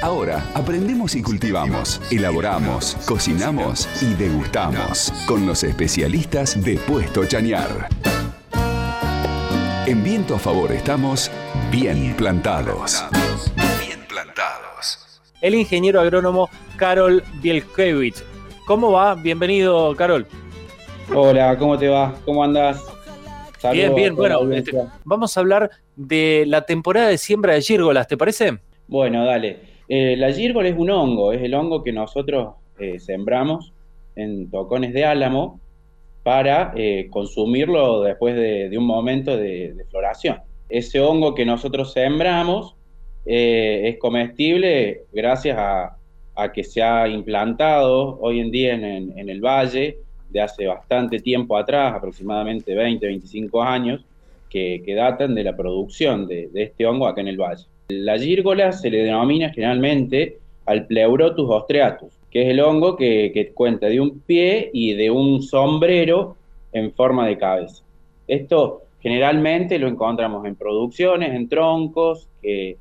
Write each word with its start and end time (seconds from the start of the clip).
Ahora 0.00 0.48
aprendemos 0.54 1.16
y 1.16 1.22
cultivamos, 1.22 2.00
elaboramos, 2.12 2.96
cocinamos 3.04 3.88
y 4.00 4.14
degustamos 4.14 5.12
con 5.26 5.44
los 5.44 5.64
especialistas 5.64 6.62
de 6.64 6.76
Puesto 6.76 7.24
Chañar. 7.26 7.88
En 9.86 10.04
viento 10.04 10.36
a 10.36 10.38
favor 10.38 10.70
estamos 10.70 11.32
bien 11.72 12.14
plantados. 12.16 13.04
Bien 13.84 13.98
plantados. 14.08 15.20
El 15.40 15.56
ingeniero 15.56 16.00
agrónomo 16.00 16.48
Carol 16.76 17.24
Bielkiewicz. 17.42 18.22
¿Cómo 18.66 18.92
va? 18.92 19.16
Bienvenido, 19.16 19.96
Carol. 19.96 20.28
Hola, 21.12 21.58
¿cómo 21.58 21.76
te 21.76 21.88
va? 21.88 22.14
¿Cómo 22.24 22.44
andás? 22.44 22.80
bien, 23.72 23.92
bien. 23.96 24.14
Bueno, 24.14 24.48
este, 24.52 24.78
vamos 25.02 25.36
a 25.36 25.40
hablar 25.40 25.70
de 25.96 26.44
la 26.46 26.62
temporada 26.62 27.08
de 27.08 27.18
siembra 27.18 27.54
de 27.54 27.62
gírgolas, 27.62 28.06
¿te 28.06 28.16
parece? 28.16 28.58
Bueno, 28.86 29.24
dale. 29.24 29.77
Eh, 29.88 30.16
la 30.16 30.32
gírgola 30.32 30.68
es 30.68 30.76
un 30.76 30.90
hongo, 30.90 31.32
es 31.32 31.42
el 31.42 31.54
hongo 31.54 31.82
que 31.82 31.92
nosotros 31.92 32.54
eh, 32.78 32.98
sembramos 32.98 33.72
en 34.16 34.50
tocones 34.50 34.92
de 34.92 35.04
álamo 35.04 35.60
para 36.22 36.72
eh, 36.76 37.08
consumirlo 37.10 38.02
después 38.02 38.36
de, 38.36 38.76
un 38.76 38.84
momento 38.84 39.36
de, 39.36 39.74
floración. 39.90 40.38
Ese 40.68 41.00
hongo 41.00 41.34
que 41.34 41.46
nosotros 41.46 41.92
sembramos 41.92 42.74
es 43.24 43.98
comestible 43.98 45.02
gracias 45.12 45.58
a, 45.58 45.94
que 46.54 46.64
se 46.64 46.82
ha 46.82 47.06
implantado 47.08 48.18
hoy 48.20 48.40
en 48.40 48.50
día 48.50 48.72
en 48.72 49.28
el 49.28 49.40
valle 49.40 49.98
de 50.30 50.40
hace 50.40 50.66
bastante 50.66 51.18
tiempo 51.20 51.56
atrás, 51.56 51.94
aproximadamente 51.94 52.74
20, 52.74 53.06
25 53.06 53.62
años, 53.62 54.04
que, 54.48 54.82
datan 54.96 55.34
de 55.34 55.44
la 55.44 55.56
producción 55.56 56.26
de, 56.26 56.50
este 56.54 56.86
hongo 56.86 57.06
acá 57.06 57.20
en 57.20 57.28
el 57.28 57.36
valle. 57.36 57.64
La 57.90 58.18
gírgola 58.18 58.70
se 58.72 58.90
le 58.90 58.98
denomina 58.98 59.48
generalmente 59.48 60.36
al 60.66 60.86
Pleurotus 60.86 61.48
ostreatus, 61.48 62.12
que 62.30 62.42
es 62.42 62.48
el 62.48 62.60
hongo 62.60 62.96
que, 62.96 63.50
cuenta 63.54 63.86
de 63.86 63.98
un 63.98 64.20
pie 64.20 64.68
y 64.74 64.92
de 64.92 65.10
un 65.10 65.42
sombrero 65.42 66.36
en 66.72 66.92
forma 66.92 67.26
de 67.26 67.38
cabeza. 67.38 67.82
Esto 68.26 68.82
generalmente 69.00 69.78
lo 69.78 69.88
encontramos 69.88 70.44
en 70.44 70.54
producciones, 70.54 71.32
en 71.32 71.48
troncos 71.48 72.28
que, 72.42 72.76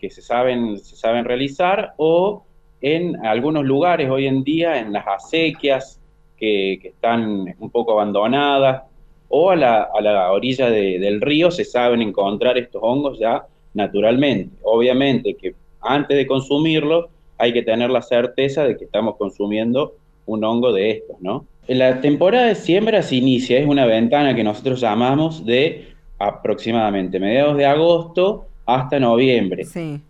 se, 0.00 0.22
saben, 0.22 0.78
se 0.78 0.96
saben 0.96 1.26
realizar 1.26 1.92
o 1.98 2.42
en 2.80 3.26
algunos 3.26 3.62
lugares 3.62 4.08
hoy 4.08 4.26
en 4.26 4.42
día, 4.42 4.78
en 4.78 4.90
las 4.90 5.06
acequias, 5.06 6.00
que, 6.38 6.80
están 6.82 7.54
un 7.58 7.68
poco 7.68 7.92
abandonadas, 7.92 8.84
o 9.28 9.50
a 9.50 9.56
la, 9.56 9.90
a 9.94 10.00
la 10.00 10.32
orilla 10.32 10.70
del 10.70 11.20
río 11.20 11.50
se 11.50 11.66
saben 11.66 12.00
encontrar 12.00 12.56
estos 12.56 12.80
hongos 12.82 13.18
ya 13.18 13.44
naturalmente. 13.76 14.56
Obviamente 14.62 15.34
que 15.34 15.54
antes 15.80 16.16
de 16.16 16.26
consumirlo 16.26 17.08
hay 17.38 17.52
que 17.52 17.62
tener 17.62 17.90
la 17.90 18.02
certeza 18.02 18.64
de 18.64 18.76
que 18.76 18.86
estamos 18.86 19.16
consumiendo 19.16 19.94
un 20.26 20.42
hongo 20.42 20.72
de 20.72 20.90
estos, 20.90 21.20
¿no? 21.20 21.44
La 21.68 22.00
temporada 22.00 22.46
de 22.46 22.54
siembra 22.54 23.02
se 23.02 23.16
inicia, 23.16 23.58
es 23.58 23.66
una 23.66 23.86
ventana 23.86 24.34
que 24.34 24.44
nosotros 24.44 24.80
llamamos 24.80 25.44
de 25.44 25.88
aproximadamente 26.18 27.20
mediados 27.20 27.56
de 27.56 27.66
agosto 27.66 28.46
hasta 28.64 28.98
noviembre, 28.98 29.64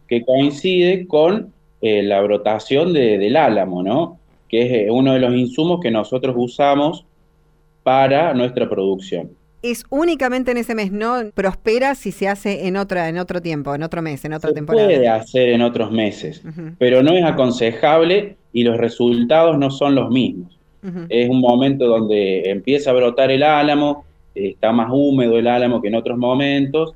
que 0.07 0.25
coincide 0.25 1.07
con 1.07 1.53
eh, 1.81 2.03
la 2.03 2.21
brotación 2.23 2.93
del 2.93 3.37
álamo, 3.37 3.83
¿no? 3.83 4.19
que 4.49 4.63
es 4.63 4.73
eh, 4.73 4.91
uno 4.91 5.15
de 5.15 5.21
los 5.21 5.35
insumos 5.35 5.81
que 5.81 5.91
nosotros 5.91 6.35
usamos 6.39 7.05
para 7.83 8.33
nuestra 8.35 8.69
producción. 8.69 9.31
Es 9.71 9.85
únicamente 9.91 10.51
en 10.51 10.59
ese 10.59 10.75
mes, 10.75 10.93
¿no? 10.93 11.31
Prospera 11.35 11.95
si 11.95 12.13
se 12.13 12.29
hace 12.29 12.67
en 12.67 12.77
otra, 12.77 13.09
en 13.09 13.19
otro 13.19 13.41
tiempo, 13.41 13.75
en 13.75 13.83
otro 13.83 14.03
mes, 14.03 14.25
en 14.25 14.33
otra 14.33 14.51
se 14.51 14.55
temporada. 14.55 14.87
Puede 14.87 15.09
hacer 15.09 15.49
en 15.49 15.63
otros 15.63 15.91
meses, 15.91 16.43
pero 16.79 17.03
no 17.03 17.13
es 17.13 17.25
aconsejable 17.25 18.37
y 18.53 18.65
los 18.65 18.77
resultados 18.77 19.59
no 19.59 19.71
son 19.71 19.95
los 19.95 20.11
mismos. 20.11 20.57
Es 21.09 21.29
un 21.29 21.41
momento 21.41 21.87
donde 21.87 22.49
empieza 22.49 22.91
a 22.91 22.95
brotar 22.95 23.33
el 23.33 23.43
álamo, 23.43 24.05
está 24.35 24.71
más 24.71 24.89
húmedo 24.93 25.37
el 25.37 25.49
álamo 25.49 25.83
que 25.83 25.89
en 25.89 25.97
otros 25.97 26.17
momentos, 26.17 26.95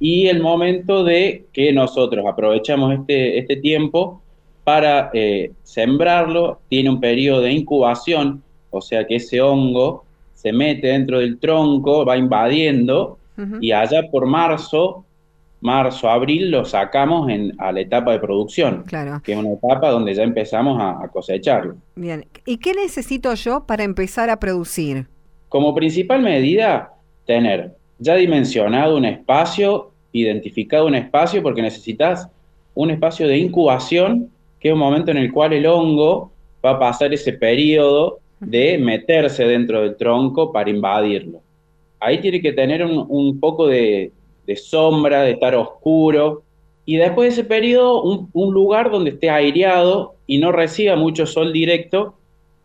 y 0.00 0.26
el 0.26 0.40
momento 0.40 1.04
de 1.04 1.44
que 1.52 1.72
nosotros 1.72 2.24
aprovechamos 2.26 2.94
este, 2.94 3.38
este 3.38 3.56
tiempo 3.56 4.22
para 4.64 5.10
eh, 5.14 5.52
sembrarlo 5.62 6.60
tiene 6.68 6.90
un 6.90 7.00
periodo 7.00 7.42
de 7.42 7.52
incubación, 7.52 8.42
o 8.70 8.80
sea 8.80 9.06
que 9.06 9.16
ese 9.16 9.40
hongo 9.40 10.04
se 10.38 10.52
mete 10.52 10.86
dentro 10.86 11.18
del 11.18 11.40
tronco, 11.40 12.04
va 12.04 12.16
invadiendo 12.16 13.18
y 13.60 13.72
allá 13.72 14.08
por 14.08 14.26
marzo, 14.26 15.04
marzo, 15.60 16.08
abril 16.08 16.50
lo 16.52 16.64
sacamos 16.64 17.28
en, 17.28 17.52
a 17.58 17.72
la 17.72 17.80
etapa 17.80 18.12
de 18.12 18.20
producción, 18.20 18.84
claro. 18.86 19.20
que 19.24 19.32
es 19.32 19.38
una 19.38 19.52
etapa 19.52 19.90
donde 19.90 20.14
ya 20.14 20.22
empezamos 20.22 20.80
a, 20.80 21.02
a 21.02 21.08
cosecharlo. 21.08 21.74
Bien, 21.96 22.24
¿y 22.46 22.58
qué 22.58 22.72
necesito 22.72 23.34
yo 23.34 23.64
para 23.66 23.82
empezar 23.82 24.30
a 24.30 24.38
producir? 24.38 25.06
Como 25.48 25.74
principal 25.74 26.22
medida, 26.22 26.92
tener 27.26 27.74
ya 27.98 28.14
dimensionado 28.14 28.96
un 28.96 29.06
espacio, 29.06 29.90
identificado 30.12 30.86
un 30.86 30.94
espacio, 30.94 31.42
porque 31.42 31.62
necesitas 31.62 32.28
un 32.74 32.90
espacio 32.90 33.26
de 33.26 33.38
incubación 33.38 34.30
que 34.60 34.68
es 34.68 34.74
un 34.74 34.80
momento 34.80 35.10
en 35.10 35.16
el 35.16 35.32
cual 35.32 35.52
el 35.52 35.66
hongo 35.66 36.30
va 36.64 36.70
a 36.70 36.78
pasar 36.78 37.12
ese 37.12 37.32
periodo 37.32 38.20
de 38.40 38.78
meterse 38.78 39.44
dentro 39.44 39.82
del 39.82 39.96
tronco 39.96 40.52
para 40.52 40.70
invadirlo. 40.70 41.40
Ahí 42.00 42.20
tiene 42.20 42.40
que 42.40 42.52
tener 42.52 42.84
un, 42.84 43.40
poco 43.40 43.66
de, 43.66 44.12
sombra, 44.56 45.22
de 45.22 45.32
estar 45.32 45.54
oscuro, 45.54 46.42
y 46.84 46.96
después 46.96 47.28
de 47.28 47.40
ese 47.40 47.48
periodo 47.48 48.02
un, 48.02 48.54
lugar 48.54 48.90
donde 48.90 49.10
esté 49.10 49.28
aireado 49.28 50.14
y 50.26 50.38
no 50.38 50.52
reciba 50.52 50.96
mucho 50.96 51.26
sol 51.26 51.52
directo, 51.52 52.14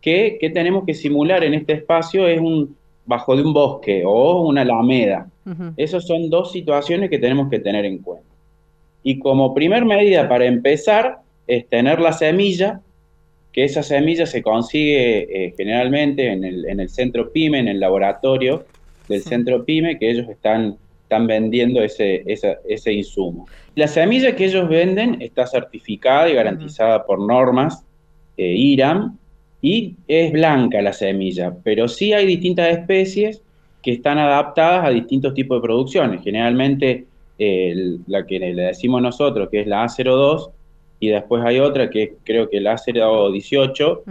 que, 0.00 0.38
tenemos 0.54 0.84
que 0.84 0.94
simular 0.94 1.44
en 1.44 1.54
este 1.54 1.74
espacio 1.74 2.26
es 2.26 2.40
un 2.40 2.76
bajo 3.06 3.36
de 3.36 3.42
un 3.42 3.52
bosque 3.52 4.02
o 4.06 4.42
una 4.42 4.62
alameda. 4.62 5.28
Esas 5.76 6.06
son 6.06 6.30
dos 6.30 6.52
situaciones 6.52 7.10
que 7.10 7.18
tenemos 7.18 7.50
que 7.50 7.58
tener 7.58 7.84
en 7.84 7.98
cuenta. 7.98 8.24
Y 9.02 9.18
como 9.18 9.52
primer 9.52 9.84
medida 9.84 10.26
para 10.28 10.46
empezar, 10.46 11.18
es 11.46 11.68
tener 11.68 12.00
la 12.00 12.12
semilla, 12.12 12.80
que 13.54 13.62
esa 13.62 13.84
semilla 13.84 14.26
se 14.26 14.42
consigue 14.42 15.46
eh, 15.46 15.54
generalmente 15.56 16.26
en 16.26 16.42
el, 16.44 16.88
centro 16.88 17.32
PYME, 17.32 17.60
en 17.60 17.68
el 17.68 17.78
laboratorio 17.78 18.66
del 19.08 19.22
centro 19.22 19.64
PYME, 19.64 19.96
que 19.96 20.10
ellos 20.10 20.28
están, 20.28 20.76
están 21.04 21.28
vendiendo 21.28 21.80
ese, 21.80 22.24
ese 22.26 22.92
insumo. 22.92 23.46
La 23.76 23.86
semilla 23.86 24.34
que 24.34 24.46
ellos 24.46 24.68
venden 24.68 25.22
está 25.22 25.46
certificada 25.46 26.28
y 26.28 26.34
garantizada 26.34 27.06
por 27.06 27.20
normas 27.20 27.84
eh, 28.36 28.54
IRAM 28.56 29.16
y 29.62 29.94
es 30.08 30.32
blanca 30.32 30.82
la 30.82 30.92
semilla, 30.92 31.54
pero 31.62 31.86
sí 31.86 32.12
hay 32.12 32.26
distintas 32.26 32.76
especies 32.76 33.40
que 33.82 33.92
están 33.92 34.18
adaptadas 34.18 34.84
a 34.84 34.90
distintos 34.90 35.32
tipos 35.32 35.58
de 35.58 35.62
producciones. 35.62 36.24
Generalmente 36.24 37.06
la 37.38 38.26
que 38.26 38.38
le 38.40 38.54
decimos 38.54 39.00
nosotros, 39.00 39.48
que 39.48 39.60
es 39.60 39.66
la 39.68 39.84
A02, 39.84 40.50
y 41.04 41.08
después 41.10 41.44
hay 41.44 41.58
otra 41.58 41.90
que 41.90 42.14
creo 42.24 42.48
que 42.48 42.60
la 42.60 42.76
o 43.08 43.30
18, 43.30 44.02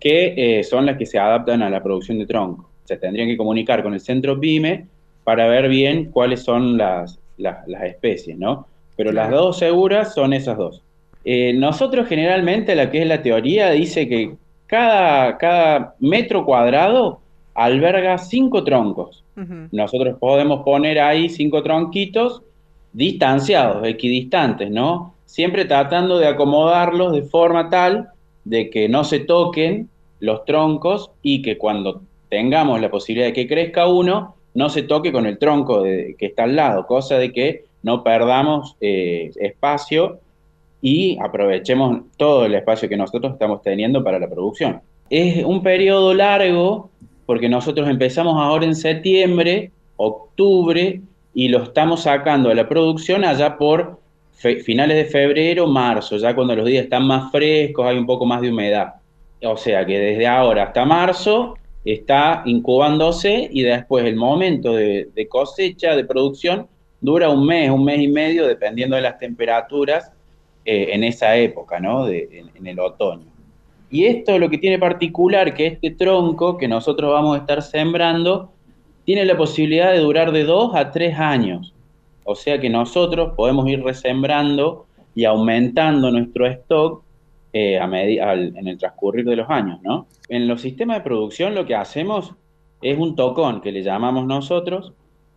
que 0.00 0.58
eh, 0.58 0.64
son 0.64 0.86
las 0.86 0.96
que 0.96 1.06
se 1.06 1.18
adaptan 1.18 1.62
a 1.62 1.70
la 1.70 1.82
producción 1.82 2.18
de 2.18 2.26
tronco. 2.26 2.68
Se 2.84 2.96
tendrían 2.96 3.28
que 3.28 3.36
comunicar 3.36 3.82
con 3.82 3.92
el 3.92 4.00
centro 4.00 4.40
PYME 4.40 4.86
para 5.24 5.46
ver 5.46 5.68
bien 5.68 6.06
cuáles 6.10 6.42
son 6.42 6.78
las, 6.78 7.18
las, 7.36 7.66
especies, 7.84 8.38
¿no? 8.38 8.66
Pero 8.96 9.12
las 9.12 9.30
dos 9.30 9.58
seguras 9.58 10.14
son 10.14 10.32
esas 10.32 10.56
dos. 10.56 10.82
Eh, 11.24 11.52
nosotros 11.52 12.08
generalmente 12.08 12.74
la 12.74 12.90
que 12.90 13.02
es 13.02 13.06
la 13.06 13.22
teoría 13.22 13.70
dice 13.70 14.08
que 14.08 14.34
cada, 14.66 15.36
cada 15.36 15.94
metro 16.00 16.44
cuadrado 16.44 17.20
alberga 17.54 18.16
cinco 18.18 18.64
troncos. 18.64 19.24
Nosotros 19.70 20.16
podemos 20.18 20.64
poner 20.64 20.98
ahí 20.98 21.28
cinco 21.28 21.62
tronquitos 21.62 22.42
distanciados, 22.92 23.86
equidistantes, 23.86 24.68
¿no? 24.70 25.14
Siempre 25.28 25.66
tratando 25.66 26.18
de 26.18 26.26
acomodarlos 26.26 27.12
de 27.12 27.20
forma 27.20 27.68
tal 27.68 28.08
de 28.44 28.70
que 28.70 28.88
no 28.88 29.04
se 29.04 29.20
toquen 29.20 29.90
los 30.20 30.46
troncos 30.46 31.10
y 31.22 31.42
que 31.42 31.58
cuando 31.58 32.00
tengamos 32.30 32.80
la 32.80 32.90
posibilidad 32.90 33.26
de 33.26 33.34
que 33.34 33.46
crezca 33.46 33.86
uno, 33.86 34.34
no 34.54 34.70
se 34.70 34.82
toque 34.82 35.12
con 35.12 35.26
el 35.26 35.38
tronco 35.38 35.82
que 35.82 36.16
está 36.18 36.44
al 36.44 36.56
lado, 36.56 36.86
cosa 36.86 37.18
de 37.18 37.30
que 37.30 37.66
no 37.82 38.02
perdamos 38.02 38.74
eh, 38.80 39.30
espacio 39.36 40.18
y 40.80 41.18
aprovechemos 41.20 42.04
todo 42.16 42.46
el 42.46 42.54
espacio 42.54 42.88
que 42.88 42.96
nosotros 42.96 43.34
estamos 43.34 43.60
teniendo 43.60 44.02
para 44.02 44.18
la 44.18 44.30
producción. 44.30 44.80
Es 45.10 45.44
un 45.44 45.62
periodo 45.62 46.14
largo 46.14 46.88
porque 47.26 47.50
nosotros 47.50 47.86
empezamos 47.86 48.40
ahora 48.40 48.64
en 48.64 48.74
septiembre, 48.74 49.72
octubre 49.96 51.02
y 51.34 51.48
lo 51.48 51.64
estamos 51.64 52.04
sacando 52.04 52.50
a 52.50 52.54
la 52.54 52.66
producción 52.66 53.26
allá 53.26 53.58
por 53.58 53.98
finales 54.38 54.96
de 54.96 55.04
febrero, 55.06 55.66
marzo, 55.66 56.16
ya 56.16 56.34
cuando 56.34 56.54
los 56.54 56.66
días 56.66 56.84
están 56.84 57.06
más 57.06 57.30
frescos, 57.32 57.86
hay 57.86 57.98
un 57.98 58.06
poco 58.06 58.24
más 58.24 58.40
de 58.40 58.50
humedad. 58.50 58.94
O 59.42 59.56
sea 59.56 59.84
que 59.84 59.98
desde 59.98 60.26
ahora 60.26 60.64
hasta 60.64 60.84
marzo 60.84 61.56
está 61.84 62.42
incubándose 62.44 63.48
y 63.50 63.62
después 63.62 64.04
el 64.04 64.16
momento 64.16 64.74
de, 64.74 65.26
cosecha, 65.28 65.96
de 65.96 66.04
producción, 66.04 66.66
dura 67.00 67.28
un 67.28 67.46
mes, 67.46 67.70
un 67.70 67.84
mes 67.84 68.00
y 68.00 68.08
medio, 68.08 68.46
dependiendo 68.46 68.96
de 68.96 69.02
las 69.02 69.18
temperaturas 69.18 70.12
eh, 70.64 70.88
en 70.92 71.04
esa 71.04 71.36
época, 71.36 71.80
¿no? 71.80 72.08
en, 72.08 72.66
el 72.66 72.78
otoño. 72.78 73.26
Y 73.90 74.04
esto 74.04 74.38
lo 74.38 74.50
que 74.50 74.58
tiene 74.58 74.78
particular 74.78 75.54
que 75.54 75.66
este 75.66 75.92
tronco 75.92 76.58
que 76.58 76.68
nosotros 76.68 77.10
vamos 77.10 77.36
a 77.36 77.40
estar 77.40 77.62
sembrando 77.62 78.52
tiene 79.04 79.24
la 79.24 79.36
posibilidad 79.36 79.92
de 79.92 80.00
durar 80.00 80.32
de 80.32 80.44
dos 80.44 80.74
a 80.74 80.90
tres 80.90 81.18
años. 81.18 81.72
O 82.30 82.34
sea 82.34 82.60
que 82.60 82.68
nosotros 82.68 83.32
podemos 83.34 83.66
ir 83.70 83.82
resembrando 83.82 84.84
y 85.14 85.24
aumentando 85.24 86.10
nuestro 86.10 86.46
stock 86.46 87.02
eh, 87.54 87.78
a 87.78 87.86
en 87.86 88.68
el 88.68 88.76
transcurrir 88.76 89.24
de 89.24 89.36
los 89.36 89.48
años, 89.48 89.80
¿no? 89.82 90.06
En 90.28 90.46
los 90.46 90.60
sistemas 90.60 90.98
de 90.98 91.04
producción 91.04 91.54
lo 91.54 91.64
que 91.64 91.74
hacemos 91.74 92.34
es 92.82 92.98
un 92.98 93.16
tocón, 93.16 93.62
que 93.62 93.72
le 93.72 93.82
llamamos 93.82 94.26
nosotros, 94.26 94.92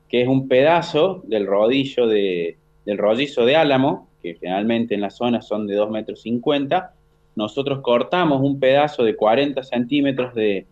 que 0.09 0.21
es 0.21 0.27
un 0.27 0.49
pedazo 0.49 1.21
del 1.23 1.47
rodillo 1.47 2.07
de, 2.07 2.57
del 2.85 2.97
rollizo 2.97 3.45
de 3.45 3.55
álamo, 3.55 4.09
que 4.21 4.35
generalmente 4.35 4.93
en 4.93 4.99
la 4.99 5.11
zona 5.11 5.41
son 5.41 5.67
de 5.67 5.75
2 5.75 5.91
metros 5.91 6.21
50, 6.23 6.93
nosotros 7.37 7.79
cortamos 7.79 8.41
un 8.41 8.59
pedazo 8.59 9.05
de 9.05 9.15
40 9.15 9.63
centímetros 9.63 10.35
de, 10.35 10.67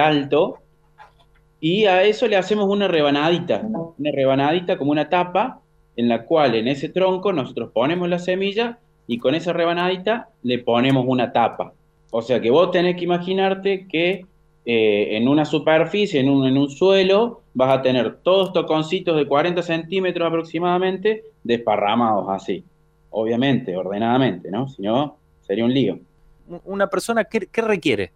alto 0.00 0.58
y 1.60 1.84
a 1.84 2.02
eso 2.04 2.26
le 2.26 2.36
hacemos 2.36 2.68
una 2.68 2.88
rebanadita, 2.88 3.62
una 3.62 4.10
rebanadita 4.12 4.78
como 4.78 4.90
una 4.90 5.08
tapa 5.08 5.60
en 5.96 6.08
la 6.08 6.24
cual 6.24 6.54
en 6.54 6.68
ese 6.68 6.88
tronco 6.88 7.32
nosotros 7.32 7.70
ponemos 7.72 8.08
la 8.08 8.18
semilla 8.18 8.78
y 9.06 9.18
con 9.18 9.34
esa 9.34 9.52
rebanadita 9.52 10.30
le 10.42 10.58
ponemos 10.60 11.04
una 11.06 11.32
tapa. 11.32 11.74
O 12.10 12.22
sea 12.22 12.40
que 12.40 12.50
vos 12.50 12.70
tenés 12.70 12.96
que 12.96 13.04
imaginarte 13.04 13.86
que 13.86 14.24
eh, 14.64 15.16
en 15.16 15.28
una 15.28 15.44
superficie, 15.44 16.20
en 16.20 16.28
un, 16.30 16.46
en 16.46 16.56
un 16.56 16.70
suelo, 16.70 17.42
vas 17.54 17.78
a 17.78 17.82
tener 17.82 18.16
todos 18.22 18.52
toconcitos 18.52 19.16
de 19.16 19.26
40 19.26 19.62
centímetros 19.62 20.26
aproximadamente 20.26 21.24
desparramados 21.42 22.26
así. 22.28 22.64
Obviamente, 23.10 23.76
ordenadamente, 23.76 24.50
¿no? 24.50 24.68
Si 24.68 24.82
no, 24.82 25.16
sería 25.40 25.64
un 25.64 25.74
lío. 25.74 25.98
Una 26.64 26.88
persona, 26.88 27.24
¿qué, 27.24 27.62
requiere? 27.62 28.12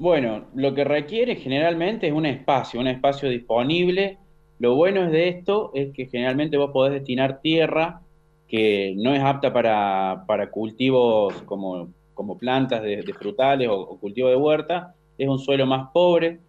Bueno, 0.00 0.46
lo 0.54 0.72
que 0.74 0.82
requiere 0.82 1.36
generalmente 1.36 2.06
es 2.06 2.14
un 2.14 2.24
espacio, 2.24 2.80
un 2.80 2.86
espacio 2.86 3.28
disponible. 3.28 4.16
Lo 4.58 4.74
bueno 4.74 5.04
es 5.04 5.12
de 5.12 5.28
esto 5.28 5.72
es 5.74 5.92
que 5.92 6.06
generalmente 6.06 6.56
vos 6.56 6.70
podés 6.70 6.94
destinar 6.94 7.42
tierra 7.42 8.00
que 8.48 8.94
no 8.96 9.14
es 9.14 9.22
apta 9.22 9.52
para, 9.52 10.50
cultivos 10.52 11.34
como, 11.42 11.90
como 12.14 12.38
plantas 12.38 12.82
de, 12.82 13.02
frutales 13.12 13.68
o, 13.68 13.74
o, 13.74 13.98
cultivo 14.00 14.30
de 14.30 14.36
huerta. 14.36 14.94
Es 15.18 15.28
un 15.28 15.38
suelo 15.38 15.66
más 15.66 15.90
pobre 15.92 16.40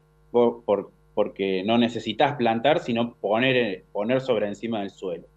porque 1.14 1.62
no 1.66 1.78
necesitas 1.78 2.38
plantar, 2.38 2.80
sino 2.80 3.16
poner, 3.16 3.84
poner 3.92 4.22
sobre 4.22 4.48
encima 4.48 4.80
del 4.80 4.92
suelo. 4.92 5.28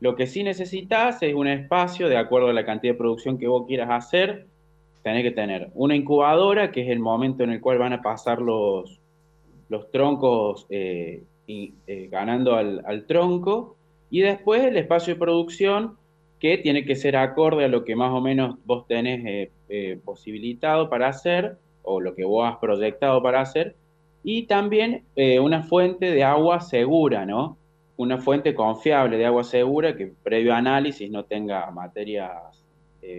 Lo 0.00 0.16
que 0.16 0.26
sí 0.26 0.42
necesitas 0.42 1.22
es 1.22 1.34
un 1.34 1.48
espacio 1.48 2.08
de 2.08 2.16
acuerdo 2.16 2.48
a 2.48 2.54
la 2.54 2.64
cantidad 2.64 2.94
de 2.94 2.98
producción 2.98 3.36
que 3.36 3.46
vos 3.46 3.66
quieras 3.66 3.90
hacer. 3.90 4.46
Tenés 5.02 5.22
que 5.22 5.30
tener 5.32 5.70
una 5.74 5.96
incubadora, 5.96 6.70
que 6.70 6.82
es 6.82 6.88
el 6.88 7.00
momento 7.00 7.42
en 7.42 7.50
el 7.50 7.60
cual 7.60 7.78
van 7.78 7.92
a 7.92 8.02
pasar 8.02 8.40
los, 8.40 9.00
los 9.68 9.90
troncos 9.90 10.66
eh, 10.70 11.22
y, 11.46 11.74
eh, 11.86 12.08
ganando 12.10 12.54
al, 12.54 13.04
tronco. 13.06 13.76
Y 14.10 14.20
después 14.20 14.62
el 14.62 14.76
espacio 14.76 15.14
de 15.14 15.20
producción, 15.20 15.96
que 16.38 16.58
tiene 16.58 16.84
que 16.84 16.96
ser 16.96 17.16
acorde 17.16 17.64
a 17.64 17.68
lo 17.68 17.84
que 17.84 17.96
más 17.96 18.12
o 18.12 18.20
menos 18.20 18.56
vos 18.64 18.86
tenés 18.86 19.50
eh, 19.68 19.98
posibilitado 20.04 20.88
para 20.88 21.08
hacer, 21.08 21.56
o 21.82 22.00
lo 22.00 22.14
que 22.14 22.24
vos 22.24 22.46
has 22.46 22.58
proyectado 22.58 23.22
para 23.22 23.40
hacer. 23.40 23.76
Y 24.24 24.44
también 24.44 25.04
una 25.40 25.64
fuente 25.64 26.12
de 26.12 26.22
agua 26.22 26.60
segura, 26.60 27.26
¿no? 27.26 27.56
una 27.96 28.18
fuente 28.18 28.54
confiable 28.54 29.16
de 29.16 29.26
agua 29.26 29.44
segura 29.44 29.96
que 29.96 30.12
previo 30.22 30.54
análisis 30.54 31.10
no 31.10 31.24
tenga 31.24 31.70
materias, 31.70 32.64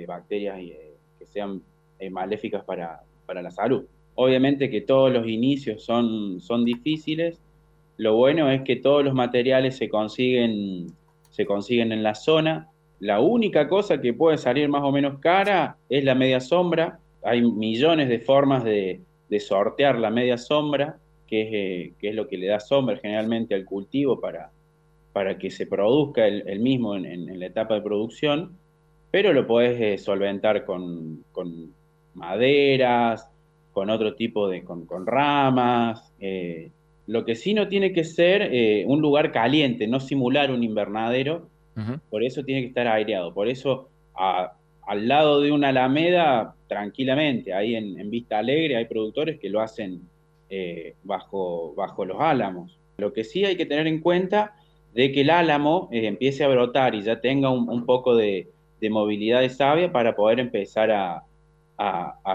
bacterias 0.07 0.59
eh, 0.59 0.95
que 1.19 1.25
sean 1.25 1.61
eh, 1.99 2.09
maléficas 2.09 2.63
para, 2.63 3.01
la 3.27 3.51
salud. 3.51 3.85
Obviamente 4.15 4.69
que 4.69 4.81
todos 4.81 5.11
los 5.11 5.27
inicios 5.27 5.83
son, 5.83 6.39
son 6.39 6.65
difíciles. 6.65 7.41
Lo 7.97 8.15
bueno 8.15 8.51
es 8.51 8.61
que 8.61 8.75
todos 8.75 9.03
los 9.03 9.15
materiales 9.15 9.75
se 9.75 9.89
consiguen, 9.89 10.87
se 11.31 11.45
consiguen 11.45 11.91
en 11.91 12.03
la 12.03 12.13
zona. 12.13 12.69
La 12.99 13.21
única 13.21 13.67
cosa 13.67 13.99
que 13.99 14.13
puede 14.13 14.37
salir 14.37 14.69
más 14.69 14.83
o 14.83 14.91
menos 14.91 15.19
cara 15.19 15.77
es 15.89 16.03
la 16.03 16.13
media 16.13 16.39
sombra. 16.39 16.99
Hay 17.23 17.41
millones 17.41 18.07
de 18.07 18.19
formas 18.19 18.63
de, 18.63 19.01
sortear 19.39 19.97
la 19.97 20.11
media 20.11 20.37
sombra, 20.37 20.99
que 21.25 21.41
es, 21.41 21.93
que 21.97 22.09
es, 22.09 22.15
lo 22.15 22.27
que 22.27 22.37
le 22.37 22.47
da 22.47 22.59
sombra 22.59 22.97
generalmente 22.97 23.55
al 23.55 23.65
cultivo 23.65 24.19
para, 24.19 24.51
para 25.13 25.37
que 25.37 25.51
se 25.51 25.67
produzca 25.67 26.27
el, 26.27 26.59
mismo 26.59 26.95
en, 26.95 27.39
la 27.39 27.45
etapa 27.45 27.75
de 27.75 27.81
producción, 27.81 28.57
pero 29.11 29.31
lo 29.31 29.45
podés 29.45 29.79
eh, 29.79 29.97
solventar 29.99 30.65
con, 30.65 31.23
maderas, 32.13 33.29
con 33.71 33.89
otro 33.89 34.15
tipo 34.15 34.47
de, 34.47 34.63
con, 34.63 34.87
ramas. 35.05 36.13
Eh, 36.19 36.71
lo 37.07 37.25
que 37.25 37.35
sí 37.35 37.53
no 37.53 37.67
tiene 37.67 37.91
que 37.91 38.03
ser 38.03 38.41
eh, 38.53 38.85
un 38.87 39.01
lugar 39.01 39.31
caliente, 39.31 39.87
no 39.87 39.99
simular 39.99 40.51
un 40.51 40.63
invernadero, 40.63 41.49
por 42.11 42.23
eso 42.23 42.43
tiene 42.43 42.61
que 42.61 42.67
estar 42.67 42.87
aireado. 42.87 43.33
Por 43.33 43.47
eso 43.47 43.89
al 44.15 45.07
lado 45.07 45.41
de 45.41 45.51
una 45.51 45.69
alameda, 45.69 46.55
tranquilamente, 46.67 47.51
ahí 47.51 47.75
en, 47.75 48.09
Vista 48.11 48.37
Alegre 48.37 48.75
hay 48.75 48.85
productores 48.85 49.39
que 49.39 49.49
lo 49.49 49.59
hacen 49.59 50.01
bajo, 51.03 51.73
bajo 51.75 52.05
los 52.05 52.21
álamos. 52.21 52.77
Lo 52.97 53.11
que 53.11 53.23
sí 53.23 53.43
hay 53.43 53.57
que 53.57 53.65
tener 53.65 53.87
en 53.87 54.01
cuenta 54.01 54.53
de 54.93 55.11
que 55.11 55.21
el 55.21 55.29
álamo 55.29 55.89
eh, 55.91 56.07
empiece 56.07 56.43
a 56.43 56.47
brotar 56.47 56.95
y 56.95 57.01
ya 57.01 57.19
tenga 57.19 57.49
un, 57.49 57.85
poco 57.85 58.15
de, 58.15 58.49
movilidad 58.89 59.41
de 59.41 59.49
savia 59.49 59.91
para 59.91 60.15
poder 60.15 60.39
empezar 60.39 60.91
a, 60.91 61.23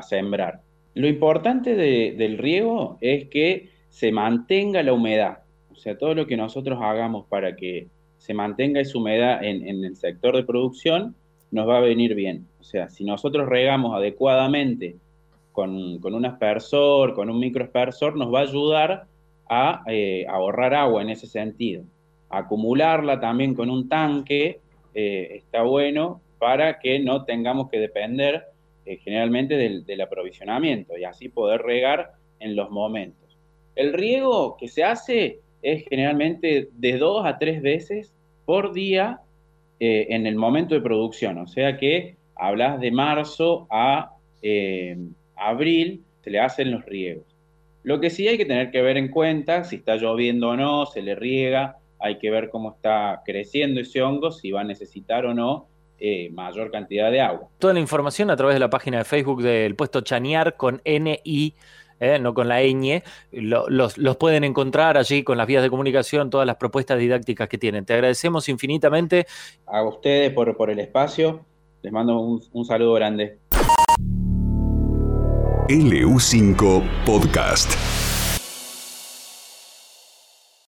sembrar. 0.03 0.61
Lo 0.95 1.06
importante 1.06 1.75
del 1.77 2.39
riego 2.39 2.99
es 3.00 3.29
que 3.29 3.71
se 3.89 4.12
mantenga 4.12 4.83
la 4.83 4.93
humedad, 4.93 5.39
o 5.71 5.77
sea, 5.77 5.97
todo 5.97 6.15
lo 6.15 6.27
que 6.27 6.37
nosotros 6.37 6.79
hagamos 6.83 7.27
para 7.27 7.56
que 7.56 7.89
se 8.19 8.35
mantenga 8.35 8.81
esa 8.81 8.99
humedad 8.99 9.43
en, 9.43 9.85
el 9.85 9.97
sector 9.97 10.37
de 10.37 10.43
producción 10.43 11.15
nos 11.50 11.69
va 11.69 11.79
a 11.79 11.81
venir 11.81 12.15
bien. 12.15 12.47
O 12.61 12.65
sea, 12.65 12.89
si 12.91 13.05
nosotros 13.05 13.49
regamos 13.49 13.95
adecuadamente 13.95 14.97
con, 15.53 15.73
un 16.03 16.27
aspersor, 16.27 17.15
con 17.15 17.31
un 17.31 17.39
microaspersor, 17.39 18.17
nos 18.17 18.33
va 18.33 18.41
a 18.41 18.43
ayudar 18.43 19.06
a 19.49 19.83
eh, 19.87 20.27
ahorrar 20.29 20.75
agua 20.75 21.00
en 21.03 21.11
ese 21.11 21.27
sentido 21.27 21.85
acumularla 22.31 23.21
también 23.21 23.55
con 23.55 23.71
un 23.71 23.89
tanque 23.89 24.61
eh, 24.95 25.29
está 25.37 25.62
bueno 25.62 26.21
para 26.39 26.79
que 26.79 27.00
no 27.00 27.25
tengamos 27.25 27.69
que 27.69 27.79
depender 27.79 28.45
eh, 28.88 28.97
generalmente 29.04 29.54
del, 29.57 30.00
aprovisionamiento 30.00 30.97
y 30.97 31.04
así 31.04 31.28
poder 31.28 31.61
regar 31.61 32.12
en 32.40 32.57
los 32.57 32.71
momentos. 32.71 33.37
El 33.76 33.92
riego 33.92 34.57
que 34.57 34.68
se 34.68 34.83
hace 34.83 35.40
es 35.61 35.85
generalmente 35.90 36.71
de 36.73 36.97
dos 36.97 37.26
a 37.26 37.37
tres 37.37 37.61
veces 37.61 38.14
por 38.47 38.73
día 38.73 39.21
eh, 39.78 40.07
en 40.09 40.26
el 40.26 40.37
momento 40.37 40.75
de 40.75 40.80
producción, 40.80 41.37
o 41.37 41.47
sea 41.47 41.76
que 41.76 42.16
hablas 42.35 42.80
de 42.80 42.90
marzo 42.90 43.66
a 43.68 44.14
abril, 45.37 46.02
se 46.23 46.30
le 46.30 46.40
hacen 46.40 46.71
los 46.71 46.87
riegos. 46.87 47.26
Lo 47.83 48.00
que 48.00 48.09
sí 48.09 48.26
hay 48.26 48.38
que 48.38 48.47
tener 48.47 48.71
que 48.71 48.80
ver 48.80 48.97
en 48.97 49.09
cuenta, 49.09 49.64
si 49.64 49.76
está 49.76 49.97
lloviendo 49.97 50.49
o 50.49 50.57
no, 50.57 50.87
se 50.87 51.02
le 51.02 51.14
riega, 51.14 51.76
hay 51.99 52.16
que 52.16 52.30
ver 52.30 52.49
cómo 52.49 52.71
está 52.71 53.21
creciendo 53.26 53.80
ese 53.80 54.00
hongo, 54.00 54.30
si 54.30 54.50
va 54.50 54.62
a 54.62 54.64
necesitar 54.64 55.26
o 55.26 55.35
no 55.35 55.66
eh, 55.99 56.31
mayor 56.31 56.71
cantidad 56.71 57.11
de 57.11 57.21
agua. 57.21 57.49
Toda 57.59 57.75
la 57.75 57.81
información 57.81 58.31
a 58.31 58.37
través 58.37 58.55
de 58.55 58.61
la 58.61 58.71
página 58.71 58.99
de 58.99 59.05
Facebook 59.05 59.43
del 59.43 59.75
puesto 59.75 60.00
Chanear 60.00 60.57
con 60.57 60.81
N-I. 60.85 61.55
Eh, 62.00 62.21
no 62.21 62.33
con 62.33 62.47
la 62.47 62.62
ñ, 62.62 63.02
los, 63.33 64.17
pueden 64.19 64.45
encontrar 64.45 64.97
allí 64.97 65.25
con 65.25 65.37
las 65.37 65.49
vías 65.49 65.64
de 65.64 65.71
comunicación, 65.71 66.31
todas 66.31 66.47
las 66.47 66.55
propuestas 66.55 66.97
didácticas 66.97 67.49
que 67.49 67.59
tienen. 67.59 67.85
Te 67.85 67.95
agradecemos 67.95 68.49
infinitamente. 68.49 69.26
A 69.67 69.83
ustedes 69.83 70.33
por, 70.33 70.57
por 70.57 70.71
el 70.71 70.78
espacio, 70.78 71.45
les 71.83 71.93
mando 71.93 72.21
un, 72.21 72.40
un 72.52 72.64
saludo 72.64 72.95
grande. 72.95 73.38
LU5 75.69 77.05
Podcast. 77.05 77.98